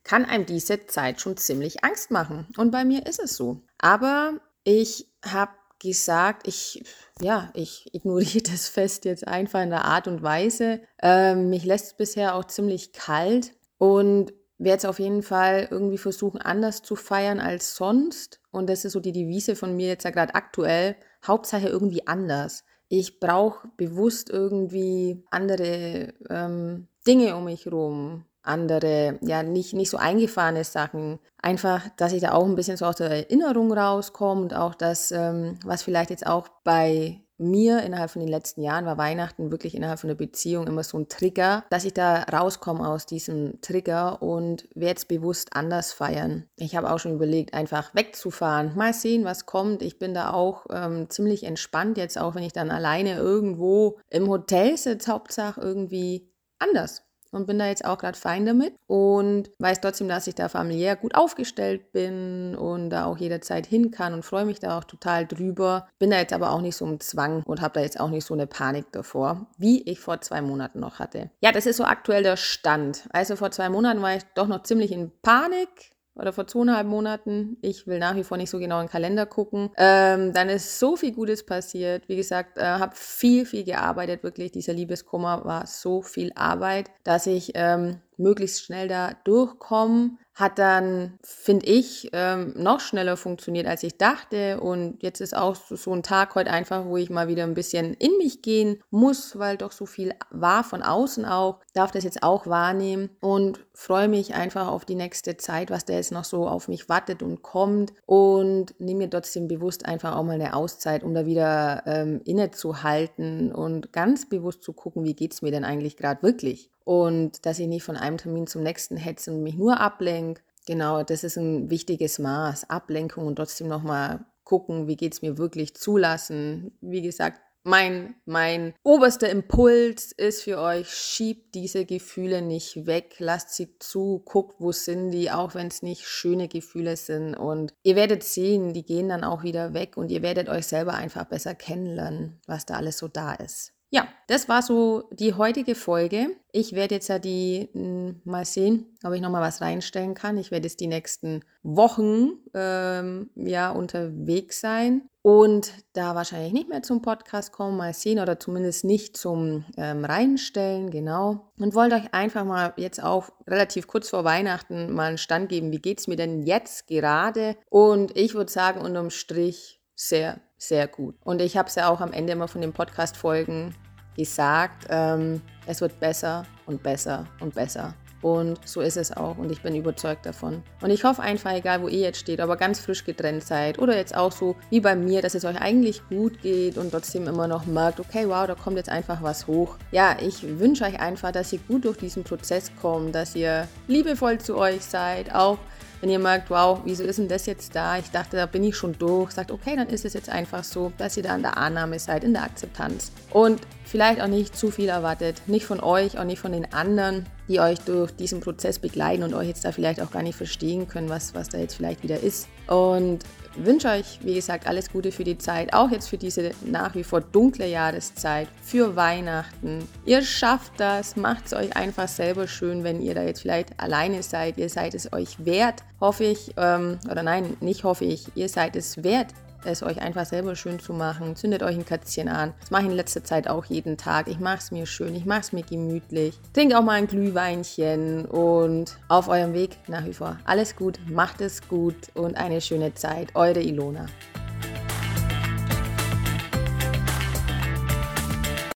kann 0.04 0.26
einem 0.26 0.46
diese 0.46 0.86
Zeit 0.86 1.20
schon 1.20 1.36
ziemlich 1.36 1.82
Angst 1.82 2.10
machen. 2.10 2.46
Und 2.56 2.70
bei 2.70 2.84
mir 2.84 3.06
ist 3.06 3.18
es 3.18 3.36
so. 3.36 3.62
Aber 3.78 4.38
ich 4.62 5.10
habe 5.24 5.52
gesagt, 5.82 6.46
ich, 6.46 6.82
ja, 7.20 7.50
ich 7.54 7.92
ignoriere 7.94 8.42
das 8.50 8.68
Fest 8.68 9.04
jetzt 9.04 9.26
einfach 9.26 9.62
in 9.62 9.70
der 9.70 9.84
Art 9.84 10.06
und 10.06 10.22
Weise. 10.22 10.80
Ähm, 11.02 11.50
mich 11.50 11.64
lässt 11.64 11.86
es 11.86 11.96
bisher 11.96 12.34
auch 12.34 12.44
ziemlich 12.44 12.92
kalt 12.92 13.54
und 13.78 14.32
werde 14.58 14.78
es 14.78 14.84
auf 14.84 14.98
jeden 14.98 15.22
Fall 15.22 15.68
irgendwie 15.70 15.98
versuchen, 15.98 16.40
anders 16.40 16.82
zu 16.82 16.96
feiern 16.96 17.40
als 17.40 17.74
sonst. 17.74 18.40
Und 18.50 18.70
das 18.70 18.84
ist 18.84 18.92
so 18.92 19.00
die 19.00 19.12
Devise 19.12 19.56
von 19.56 19.74
mir 19.74 19.88
jetzt 19.88 20.04
ja 20.04 20.10
gerade 20.10 20.34
aktuell. 20.34 20.96
Hauptsache 21.26 21.68
irgendwie 21.68 22.06
anders. 22.06 22.64
Ich 22.88 23.18
brauche 23.18 23.68
bewusst 23.76 24.30
irgendwie 24.30 25.24
andere 25.30 26.14
ähm, 26.30 26.88
Dinge 27.06 27.34
um 27.34 27.44
mich 27.44 27.64
herum 27.64 28.24
andere, 28.44 29.18
ja, 29.22 29.42
nicht, 29.42 29.74
nicht 29.74 29.90
so 29.90 29.96
eingefahrene 29.96 30.64
Sachen. 30.64 31.18
Einfach, 31.40 31.88
dass 31.96 32.12
ich 32.12 32.20
da 32.20 32.32
auch 32.32 32.44
ein 32.44 32.54
bisschen 32.54 32.76
so 32.76 32.86
aus 32.86 32.96
der 32.96 33.10
Erinnerung 33.10 33.72
rauskomme 33.72 34.42
und 34.42 34.54
auch 34.54 34.74
das, 34.74 35.10
ähm, 35.10 35.58
was 35.64 35.82
vielleicht 35.82 36.10
jetzt 36.10 36.26
auch 36.26 36.48
bei 36.62 37.20
mir 37.36 37.82
innerhalb 37.82 38.10
von 38.10 38.20
den 38.20 38.28
letzten 38.28 38.62
Jahren 38.62 38.86
war 38.86 38.96
Weihnachten 38.96 39.50
wirklich 39.50 39.74
innerhalb 39.74 39.98
von 39.98 40.08
der 40.08 40.14
Beziehung 40.14 40.66
immer 40.66 40.84
so 40.84 40.98
ein 40.98 41.08
Trigger, 41.08 41.64
dass 41.68 41.84
ich 41.84 41.92
da 41.92 42.22
rauskomme 42.22 42.86
aus 42.86 43.06
diesem 43.06 43.60
Trigger 43.60 44.22
und 44.22 44.68
werde 44.74 44.90
jetzt 44.90 45.08
bewusst 45.08 45.56
anders 45.56 45.92
feiern. 45.92 46.44
Ich 46.56 46.76
habe 46.76 46.90
auch 46.90 46.98
schon 46.98 47.14
überlegt, 47.14 47.52
einfach 47.52 47.94
wegzufahren, 47.94 48.76
mal 48.76 48.94
sehen, 48.94 49.24
was 49.24 49.46
kommt. 49.46 49.82
Ich 49.82 49.98
bin 49.98 50.14
da 50.14 50.32
auch 50.32 50.66
ähm, 50.70 51.10
ziemlich 51.10 51.44
entspannt 51.44 51.98
jetzt, 51.98 52.18
auch 52.18 52.34
wenn 52.34 52.44
ich 52.44 52.52
dann 52.52 52.70
alleine 52.70 53.16
irgendwo 53.16 53.98
im 54.10 54.28
Hotel 54.28 54.76
sitze, 54.76 55.10
Hauptsache 55.10 55.60
irgendwie 55.60 56.30
anders 56.58 57.03
und 57.34 57.46
bin 57.46 57.58
da 57.58 57.66
jetzt 57.66 57.84
auch 57.84 57.98
gerade 57.98 58.18
fein 58.18 58.46
damit 58.46 58.74
und 58.86 59.50
weiß 59.58 59.80
trotzdem, 59.80 60.08
dass 60.08 60.26
ich 60.26 60.34
da 60.34 60.48
familiär 60.48 60.96
gut 60.96 61.14
aufgestellt 61.14 61.92
bin 61.92 62.54
und 62.54 62.90
da 62.90 63.06
auch 63.06 63.18
jederzeit 63.18 63.66
hin 63.66 63.90
kann 63.90 64.14
und 64.14 64.24
freue 64.24 64.44
mich 64.44 64.60
da 64.60 64.78
auch 64.78 64.84
total 64.84 65.26
drüber. 65.26 65.88
Bin 65.98 66.10
da 66.10 66.18
jetzt 66.18 66.32
aber 66.32 66.50
auch 66.50 66.60
nicht 66.60 66.76
so 66.76 66.86
im 66.86 67.00
Zwang 67.00 67.42
und 67.44 67.60
habe 67.60 67.74
da 67.74 67.80
jetzt 67.80 68.00
auch 68.00 68.10
nicht 68.10 68.26
so 68.26 68.34
eine 68.34 68.46
Panik 68.46 68.92
davor, 68.92 69.46
wie 69.58 69.82
ich 69.82 70.00
vor 70.00 70.20
zwei 70.20 70.40
Monaten 70.40 70.80
noch 70.80 70.98
hatte. 70.98 71.30
Ja, 71.40 71.52
das 71.52 71.66
ist 71.66 71.76
so 71.76 71.84
aktuell 71.84 72.22
der 72.22 72.36
Stand. 72.36 73.08
Also 73.12 73.36
vor 73.36 73.50
zwei 73.50 73.68
Monaten 73.68 74.02
war 74.02 74.16
ich 74.16 74.22
doch 74.34 74.46
noch 74.46 74.62
ziemlich 74.62 74.92
in 74.92 75.12
Panik 75.22 75.93
oder 76.16 76.32
vor 76.32 76.46
zweieinhalb 76.46 76.86
Monaten. 76.86 77.56
Ich 77.60 77.86
will 77.86 77.98
nach 77.98 78.14
wie 78.16 78.24
vor 78.24 78.36
nicht 78.36 78.50
so 78.50 78.58
genau 78.58 78.80
in 78.80 78.86
den 78.86 78.92
Kalender 78.92 79.26
gucken. 79.26 79.70
Ähm, 79.76 80.32
dann 80.32 80.48
ist 80.48 80.78
so 80.78 80.96
viel 80.96 81.12
Gutes 81.12 81.44
passiert. 81.44 82.08
Wie 82.08 82.16
gesagt, 82.16 82.58
äh, 82.58 82.62
habe 82.62 82.94
viel, 82.94 83.46
viel 83.46 83.64
gearbeitet. 83.64 84.22
Wirklich, 84.22 84.52
dieser 84.52 84.72
Liebeskummer 84.72 85.44
war 85.44 85.66
so 85.66 86.02
viel 86.02 86.32
Arbeit, 86.34 86.90
dass 87.02 87.26
ich 87.26 87.52
ähm, 87.54 88.00
möglichst 88.16 88.62
schnell 88.62 88.88
da 88.88 89.12
durchkomme 89.24 90.18
hat 90.34 90.58
dann, 90.58 91.18
finde 91.22 91.66
ich, 91.66 92.10
ähm, 92.12 92.54
noch 92.56 92.80
schneller 92.80 93.16
funktioniert, 93.16 93.68
als 93.68 93.84
ich 93.84 93.98
dachte. 93.98 94.60
Und 94.60 95.00
jetzt 95.02 95.20
ist 95.20 95.36
auch 95.36 95.54
so, 95.54 95.92
ein 95.92 96.02
Tag 96.02 96.34
heute 96.34 96.50
einfach, 96.50 96.86
wo 96.86 96.96
ich 96.96 97.08
mal 97.08 97.28
wieder 97.28 97.44
ein 97.44 97.54
bisschen 97.54 97.94
in 97.94 98.16
mich 98.18 98.42
gehen 98.42 98.82
muss, 98.90 99.38
weil 99.38 99.56
doch 99.56 99.70
so 99.70 99.86
viel 99.86 100.12
war 100.30 100.64
von 100.64 100.82
außen 100.82 101.24
auch. 101.24 101.60
Darf 101.72 101.92
das 101.92 102.02
jetzt 102.02 102.24
auch 102.24 102.48
wahrnehmen 102.48 103.10
und 103.20 103.64
freue 103.74 104.08
mich 104.08 104.34
einfach 104.34 104.66
auf 104.66 104.84
die 104.84 104.96
nächste 104.96 105.36
Zeit, 105.36 105.70
was 105.70 105.84
da 105.84 105.92
jetzt 105.92 106.10
noch 106.10 106.24
so 106.24 106.48
auf 106.48 106.66
mich 106.66 106.88
wartet 106.88 107.22
und 107.22 107.42
kommt. 107.42 107.92
Und 108.04 108.74
nehme 108.80 109.04
mir 109.04 109.10
trotzdem 109.10 109.46
bewusst 109.46 109.86
einfach 109.86 110.16
auch 110.16 110.24
mal 110.24 110.32
eine 110.32 110.54
Auszeit, 110.54 111.04
um 111.04 111.14
da 111.14 111.26
wieder 111.26 111.84
ähm, 111.86 112.20
innezuhalten 112.24 113.52
und 113.52 113.92
ganz 113.92 114.28
bewusst 114.28 114.64
zu 114.64 114.72
gucken, 114.72 115.04
wie 115.04 115.14
geht 115.14 115.32
es 115.32 115.42
mir 115.42 115.52
denn 115.52 115.64
eigentlich 115.64 115.96
gerade 115.96 116.22
wirklich 116.24 116.73
und 116.84 117.44
dass 117.46 117.58
ich 117.58 117.66
nicht 117.66 117.82
von 117.82 117.96
einem 117.96 118.18
Termin 118.18 118.46
zum 118.46 118.62
nächsten 118.62 118.96
hetze 118.96 119.32
und 119.32 119.42
mich 119.42 119.56
nur 119.56 119.80
ablenke. 119.80 120.42
Genau, 120.66 121.02
das 121.02 121.24
ist 121.24 121.36
ein 121.36 121.70
wichtiges 121.70 122.18
Maß. 122.18 122.70
Ablenkung 122.70 123.26
und 123.26 123.36
trotzdem 123.36 123.68
nochmal 123.68 124.24
gucken, 124.44 124.86
wie 124.86 124.96
geht 124.96 125.14
es 125.14 125.22
mir 125.22 125.38
wirklich 125.38 125.74
zulassen. 125.74 126.76
Wie 126.80 127.02
gesagt, 127.02 127.40
mein, 127.66 128.14
mein 128.26 128.74
oberster 128.82 129.30
Impuls 129.30 130.12
ist 130.12 130.42
für 130.42 130.58
euch, 130.58 130.90
schiebt 130.90 131.54
diese 131.54 131.86
Gefühle 131.86 132.42
nicht 132.42 132.86
weg, 132.86 133.16
lasst 133.18 133.54
sie 133.54 133.78
zu, 133.78 134.22
guckt, 134.26 134.56
wo 134.58 134.70
sind 134.70 135.12
die, 135.12 135.30
auch 135.30 135.54
wenn 135.54 135.68
es 135.68 135.82
nicht 135.82 136.06
schöne 136.06 136.48
Gefühle 136.48 136.96
sind. 136.96 137.34
Und 137.34 137.72
ihr 137.82 137.96
werdet 137.96 138.22
sehen, 138.22 138.74
die 138.74 138.84
gehen 138.84 139.08
dann 139.08 139.24
auch 139.24 139.42
wieder 139.42 139.72
weg 139.72 139.96
und 139.96 140.10
ihr 140.10 140.20
werdet 140.20 140.50
euch 140.50 140.66
selber 140.66 140.92
einfach 140.92 141.24
besser 141.24 141.54
kennenlernen, 141.54 142.38
was 142.46 142.66
da 142.66 142.74
alles 142.74 142.98
so 142.98 143.08
da 143.08 143.32
ist. 143.32 143.73
Ja, 143.94 144.08
das 144.26 144.48
war 144.48 144.60
so 144.60 145.04
die 145.12 145.34
heutige 145.34 145.76
Folge. 145.76 146.26
Ich 146.50 146.72
werde 146.72 146.96
jetzt 146.96 147.06
ja 147.06 147.20
die 147.20 147.68
hm, 147.74 148.22
mal 148.24 148.44
sehen, 148.44 148.86
ob 149.04 149.12
ich 149.12 149.20
nochmal 149.20 149.40
was 149.40 149.60
reinstellen 149.60 150.14
kann. 150.14 150.36
Ich 150.36 150.50
werde 150.50 150.66
jetzt 150.66 150.80
die 150.80 150.88
nächsten 150.88 151.44
Wochen 151.62 152.32
ähm, 152.54 153.30
ja 153.36 153.70
unterwegs 153.70 154.60
sein 154.60 155.02
und 155.22 155.70
da 155.92 156.16
wahrscheinlich 156.16 156.52
nicht 156.52 156.68
mehr 156.68 156.82
zum 156.82 157.02
Podcast 157.02 157.52
kommen, 157.52 157.76
mal 157.76 157.94
sehen 157.94 158.18
oder 158.18 158.40
zumindest 158.40 158.82
nicht 158.82 159.16
zum 159.16 159.64
ähm, 159.76 160.04
Reinstellen, 160.04 160.90
genau. 160.90 161.52
Und 161.56 161.76
wollte 161.76 161.94
euch 161.94 162.12
einfach 162.12 162.44
mal 162.44 162.72
jetzt 162.76 163.00
auch 163.00 163.30
relativ 163.46 163.86
kurz 163.86 164.08
vor 164.08 164.24
Weihnachten 164.24 164.92
mal 164.92 165.10
einen 165.10 165.18
Stand 165.18 165.50
geben, 165.50 165.70
wie 165.70 165.78
geht 165.78 166.00
es 166.00 166.08
mir 166.08 166.16
denn 166.16 166.42
jetzt 166.42 166.88
gerade? 166.88 167.54
Und 167.70 168.16
ich 168.16 168.34
würde 168.34 168.50
sagen, 168.50 168.80
unterm 168.80 169.10
Strich 169.10 169.80
sehr, 169.94 170.40
sehr 170.58 170.88
gut. 170.88 171.14
Und 171.22 171.40
ich 171.40 171.56
habe 171.56 171.68
es 171.68 171.76
ja 171.76 171.88
auch 171.88 172.00
am 172.00 172.12
Ende 172.12 172.32
immer 172.32 172.48
von 172.48 172.60
den 172.60 172.72
Podcast-Folgen 172.72 173.76
gesagt, 174.16 174.86
ähm, 174.90 175.40
es 175.66 175.80
wird 175.80 175.98
besser 176.00 176.44
und 176.66 176.82
besser 176.82 177.26
und 177.40 177.54
besser. 177.54 177.94
Und 178.24 178.58
so 178.66 178.80
ist 178.80 178.96
es 178.96 179.14
auch 179.14 179.36
und 179.36 179.52
ich 179.52 179.60
bin 179.60 179.74
überzeugt 179.74 180.24
davon. 180.24 180.62
Und 180.80 180.88
ich 180.88 181.04
hoffe 181.04 181.20
einfach, 181.20 181.52
egal 181.52 181.82
wo 181.82 181.88
ihr 181.88 181.98
jetzt 181.98 182.20
steht, 182.20 182.40
aber 182.40 182.56
ganz 182.56 182.80
frisch 182.80 183.04
getrennt 183.04 183.44
seid 183.44 183.78
oder 183.78 183.94
jetzt 183.98 184.16
auch 184.16 184.32
so 184.32 184.56
wie 184.70 184.80
bei 184.80 184.96
mir, 184.96 185.20
dass 185.20 185.34
es 185.34 185.44
euch 185.44 185.60
eigentlich 185.60 186.00
gut 186.08 186.40
geht 186.40 186.78
und 186.78 186.90
trotzdem 186.90 187.28
immer 187.28 187.46
noch 187.48 187.66
merkt, 187.66 188.00
okay, 188.00 188.26
wow, 188.26 188.46
da 188.46 188.54
kommt 188.54 188.78
jetzt 188.78 188.88
einfach 188.88 189.22
was 189.22 189.46
hoch. 189.46 189.76
Ja, 189.92 190.16
ich 190.22 190.58
wünsche 190.58 190.84
euch 190.84 190.98
einfach, 191.00 191.32
dass 191.32 191.52
ihr 191.52 191.58
gut 191.68 191.84
durch 191.84 191.98
diesen 191.98 192.24
Prozess 192.24 192.72
kommt, 192.80 193.14
dass 193.14 193.34
ihr 193.36 193.68
liebevoll 193.88 194.38
zu 194.38 194.56
euch 194.56 194.80
seid, 194.80 195.34
auch 195.34 195.58
wenn 196.00 196.10
ihr 196.10 196.18
merkt, 196.18 196.50
wow, 196.50 196.80
wieso 196.84 197.02
ist 197.02 197.18
denn 197.18 197.28
das 197.28 197.46
jetzt 197.46 197.74
da? 197.74 197.98
Ich 197.98 198.10
dachte, 198.10 198.36
da 198.36 198.44
bin 198.44 198.62
ich 198.64 198.76
schon 198.76 198.92
durch. 198.98 199.30
Sagt, 199.30 199.50
okay, 199.50 199.74
dann 199.74 199.88
ist 199.88 200.04
es 200.04 200.12
jetzt 200.12 200.28
einfach 200.28 200.62
so, 200.62 200.92
dass 200.98 201.16
ihr 201.16 201.22
da 201.22 201.34
in 201.34 201.40
der 201.40 201.56
Annahme 201.56 201.98
seid, 201.98 202.24
in 202.24 202.34
der 202.34 202.42
Akzeptanz. 202.42 203.10
Und 203.30 203.60
vielleicht 203.84 204.20
auch 204.20 204.26
nicht 204.26 204.56
zu 204.56 204.70
viel 204.70 204.88
erwartet. 204.88 205.42
Nicht 205.46 205.66
von 205.66 205.80
euch, 205.80 206.18
auch 206.18 206.24
nicht 206.24 206.40
von 206.40 206.52
den 206.52 206.72
anderen, 206.72 207.26
die 207.48 207.60
euch 207.60 207.78
durch 207.80 208.10
diesen 208.12 208.40
Prozess 208.40 208.78
begleiten 208.78 209.22
und 209.22 209.34
euch 209.34 209.48
jetzt 209.48 209.64
da 209.64 209.72
vielleicht 209.72 210.00
auch 210.00 210.10
gar 210.10 210.22
nicht 210.22 210.36
verstehen 210.36 210.88
können, 210.88 211.08
was, 211.08 211.34
was 211.34 211.48
da 211.48 211.58
jetzt 211.58 211.74
vielleicht 211.74 212.02
wieder 212.02 212.20
ist. 212.20 212.48
Und 212.66 213.20
wünsche 213.56 213.88
euch, 213.88 214.18
wie 214.22 214.34
gesagt, 214.34 214.66
alles 214.66 214.90
Gute 214.90 215.12
für 215.12 215.24
die 215.24 215.38
Zeit, 215.38 215.74
auch 215.74 215.90
jetzt 215.90 216.08
für 216.08 216.16
diese 216.16 216.52
nach 216.64 216.94
wie 216.94 217.04
vor 217.04 217.20
dunkle 217.20 217.68
Jahreszeit, 217.68 218.48
für 218.62 218.96
Weihnachten. 218.96 219.86
Ihr 220.06 220.22
schafft 220.22 220.72
das, 220.78 221.16
macht 221.16 221.46
es 221.46 221.52
euch 221.52 221.76
einfach 221.76 222.08
selber 222.08 222.48
schön, 222.48 222.84
wenn 222.84 223.02
ihr 223.02 223.14
da 223.14 223.22
jetzt 223.22 223.42
vielleicht 223.42 223.78
alleine 223.78 224.22
seid. 224.22 224.56
Ihr 224.58 224.70
seid 224.70 224.94
es 224.94 225.12
euch 225.12 225.44
wert, 225.44 225.82
hoffe 226.00 226.24
ich, 226.24 226.52
ähm, 226.56 226.98
oder 227.10 227.22
nein, 227.22 227.56
nicht 227.60 227.84
hoffe 227.84 228.06
ich, 228.06 228.28
ihr 228.34 228.48
seid 228.48 228.76
es 228.76 229.04
wert, 229.04 229.28
es 229.66 229.82
euch 229.82 230.00
einfach 230.00 230.26
selber 230.26 230.56
schön 230.56 230.78
zu 230.78 230.92
machen. 230.92 231.36
Zündet 231.36 231.62
euch 231.62 231.76
ein 231.76 231.84
Kätzchen 231.84 232.28
an. 232.28 232.54
Das 232.60 232.70
mache 232.70 232.82
ich 232.82 232.88
in 232.88 232.96
letzter 232.96 233.24
Zeit 233.24 233.48
auch 233.48 233.64
jeden 233.64 233.96
Tag. 233.96 234.28
Ich 234.28 234.38
mache 234.38 234.58
es 234.58 234.70
mir 234.70 234.86
schön, 234.86 235.14
ich 235.14 235.26
mache 235.26 235.40
es 235.40 235.52
mir 235.52 235.62
gemütlich. 235.62 236.38
Trinkt 236.52 236.74
auch 236.74 236.82
mal 236.82 236.92
ein 236.92 237.06
Glühweinchen 237.06 238.26
und 238.26 238.96
auf 239.08 239.28
eurem 239.28 239.52
Weg 239.52 239.78
nach 239.88 240.04
wie 240.04 240.14
vor 240.14 240.38
alles 240.44 240.76
gut, 240.76 240.98
macht 241.08 241.40
es 241.40 241.66
gut 241.68 241.96
und 242.14 242.36
eine 242.36 242.60
schöne 242.60 242.94
Zeit. 242.94 243.34
Eure 243.34 243.60
Ilona. 243.60 244.06